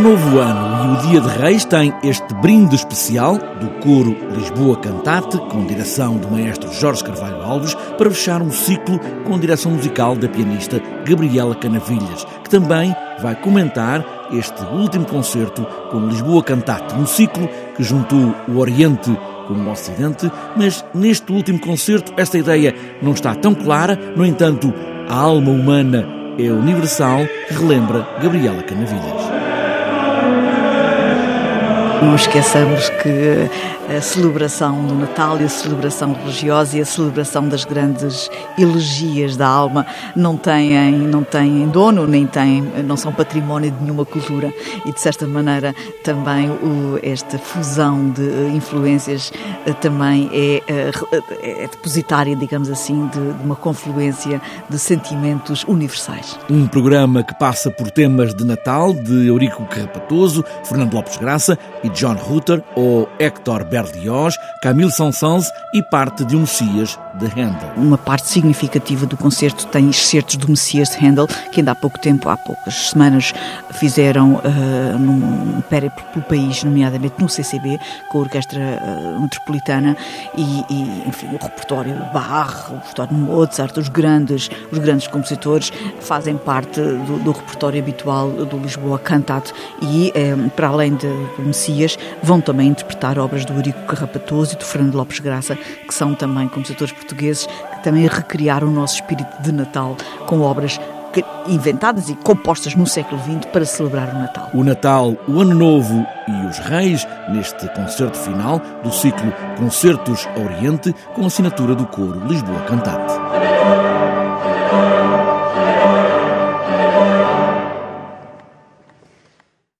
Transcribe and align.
novo 0.00 0.38
ano 0.38 0.84
e 0.84 0.96
o 0.96 1.10
Dia 1.10 1.20
de 1.20 1.28
Reis 1.28 1.64
tem 1.66 1.92
este 2.02 2.32
brinde 2.36 2.74
especial 2.74 3.36
do 3.36 3.68
coro 3.82 4.16
Lisboa 4.34 4.76
Cantate, 4.78 5.36
com 5.36 5.66
direção 5.66 6.16
do 6.16 6.30
maestro 6.30 6.72
Jorge 6.72 7.04
Carvalho 7.04 7.42
Alves, 7.42 7.74
para 7.98 8.10
fechar 8.10 8.40
um 8.40 8.50
ciclo 8.50 8.98
com 9.26 9.38
direção 9.38 9.72
musical 9.72 10.16
da 10.16 10.26
pianista 10.26 10.80
Gabriela 11.04 11.54
Canavilhas, 11.54 12.24
que 12.42 12.48
também 12.48 12.96
vai 13.20 13.34
comentar 13.34 14.02
este 14.32 14.64
último 14.72 15.04
concerto 15.04 15.66
com 15.90 16.06
Lisboa 16.06 16.42
Cantate, 16.42 16.94
um 16.94 17.04
ciclo 17.04 17.46
que 17.76 17.82
juntou 17.82 18.34
o 18.48 18.58
Oriente 18.58 19.14
com 19.46 19.54
o 19.54 19.70
Ocidente, 19.70 20.32
mas 20.56 20.82
neste 20.94 21.30
último 21.30 21.60
concerto 21.60 22.14
esta 22.16 22.38
ideia 22.38 22.74
não 23.02 23.12
está 23.12 23.34
tão 23.34 23.54
clara, 23.54 23.98
no 24.16 24.24
entanto, 24.24 24.72
a 25.08 25.14
alma 25.14 25.50
humana 25.50 26.08
é 26.38 26.50
universal, 26.50 27.20
relembra 27.50 28.08
Gabriela 28.22 28.62
Canavilhas. 28.62 29.29
Não 32.02 32.16
esqueçamos 32.16 32.88
que 32.88 33.50
a 33.96 34.00
celebração 34.00 34.86
do 34.86 34.94
Natal 34.94 35.40
e 35.40 35.44
a 35.44 35.48
celebração 35.48 36.12
religiosa 36.12 36.78
e 36.78 36.80
a 36.80 36.84
celebração 36.84 37.48
das 37.48 37.64
grandes 37.64 38.30
elegias 38.56 39.36
da 39.36 39.48
alma 39.48 39.84
não 40.14 40.36
têm, 40.36 40.92
não 40.92 41.24
têm 41.24 41.66
dono, 41.68 42.06
nem 42.06 42.26
têm, 42.26 42.62
não 42.84 42.96
são 42.96 43.12
património 43.12 43.70
de 43.70 43.82
nenhuma 43.82 44.04
cultura 44.04 44.52
e 44.86 44.92
de 44.92 45.00
certa 45.00 45.26
maneira 45.26 45.74
também 46.04 46.48
o, 46.50 46.98
esta 47.02 47.36
fusão 47.38 48.10
de 48.10 48.22
influências 48.54 49.32
eh, 49.66 49.72
também 49.72 50.30
é, 50.32 50.62
eh, 50.68 50.90
é 51.42 51.66
depositária, 51.66 52.36
digamos 52.36 52.70
assim, 52.70 53.08
de, 53.08 53.32
de 53.32 53.44
uma 53.44 53.56
confluência 53.56 54.40
de 54.68 54.78
sentimentos 54.78 55.64
universais. 55.64 56.38
Um 56.48 56.68
programa 56.68 57.22
que 57.22 57.34
passa 57.34 57.70
por 57.70 57.90
temas 57.90 58.34
de 58.34 58.44
Natal 58.44 58.92
de 58.92 59.26
Eurico 59.26 59.64
Carrapatoso, 59.66 60.44
Fernando 60.64 60.94
Lopes 60.94 61.16
Graça 61.16 61.58
e 61.82 61.88
John 61.88 62.14
Rutter 62.14 62.62
ou 62.76 63.08
Hector 63.18 63.64
Berlioz, 63.82 64.38
Camille 64.60 64.90
Saint-Saëns 64.90 65.50
e 65.72 65.82
parte 65.82 66.24
de 66.24 66.36
um 66.36 66.40
Messias 66.40 66.98
de 67.14 67.26
Handel. 67.26 67.72
Uma 67.76 67.96
parte 67.96 68.28
significativa 68.28 69.06
do 69.06 69.16
concerto 69.16 69.66
tem 69.66 69.88
excertos 69.88 70.36
do 70.36 70.48
Messias 70.48 70.90
de 70.90 71.04
Handel, 71.04 71.26
que 71.52 71.60
ainda 71.60 71.72
há 71.72 71.74
pouco 71.74 71.98
tempo, 71.98 72.28
há 72.28 72.36
poucas 72.36 72.90
semanas, 72.90 73.32
fizeram 73.72 74.34
uh, 74.34 74.98
num 74.98 75.60
périplo 75.62 76.02
pelo 76.12 76.24
país, 76.24 76.64
nomeadamente 76.64 77.14
no 77.18 77.28
CCB, 77.28 77.78
com 78.10 78.18
a 78.18 78.20
Orquestra 78.22 78.60
uh, 78.60 79.20
Metropolitana 79.20 79.96
e, 80.36 80.64
e, 80.68 81.08
enfim, 81.08 81.28
o 81.28 81.42
repertório 81.42 81.94
Bach, 82.12 82.70
o 82.70 82.74
repertório 82.76 83.14
Mozart, 83.14 83.76
os 83.76 83.88
grandes, 83.88 84.50
os 84.72 84.78
grandes 84.78 85.06
compositores 85.06 85.72
fazem 86.00 86.36
parte 86.36 86.80
do, 86.80 87.18
do 87.22 87.32
repertório 87.32 87.80
habitual 87.80 88.30
do 88.30 88.58
Lisboa 88.58 88.98
Cantat 88.98 89.52
e, 89.82 90.12
eh, 90.14 90.34
para 90.56 90.68
além 90.68 90.94
de, 90.94 91.06
do 91.06 91.42
Messias, 91.44 91.98
vão 92.22 92.40
também 92.40 92.68
interpretar 92.68 93.18
obras 93.18 93.44
do 93.44 93.54
Carrapatoso 93.72 94.54
e 94.54 94.56
do 94.58 94.64
Fernando 94.64 94.94
Lopes 94.94 95.18
Graça, 95.18 95.56
que 95.56 95.94
são 95.94 96.14
também 96.14 96.48
compositores 96.48 96.92
portugueses 96.92 97.46
que 97.46 97.82
também 97.82 98.06
recriaram 98.06 98.68
o 98.68 98.70
nosso 98.70 98.94
espírito 98.96 99.42
de 99.42 99.52
Natal 99.52 99.96
com 100.26 100.40
obras 100.40 100.78
inventadas 101.48 102.08
e 102.08 102.14
compostas 102.14 102.74
no 102.74 102.86
século 102.86 103.20
XX 103.22 103.46
para 103.52 103.64
celebrar 103.64 104.14
o 104.14 104.18
Natal. 104.18 104.50
O 104.54 104.62
Natal, 104.62 105.16
o 105.26 105.40
Ano 105.40 105.54
Novo 105.54 106.06
e 106.28 106.46
os 106.46 106.58
Reis, 106.58 107.06
neste 107.28 107.68
concerto 107.70 108.16
final 108.16 108.60
do 108.82 108.92
ciclo 108.92 109.32
Concertos 109.56 110.28
Oriente, 110.36 110.94
com 111.14 111.26
assinatura 111.26 111.74
do 111.74 111.86
coro 111.86 112.26
Lisboa 112.26 112.60
Cantate. 112.60 113.99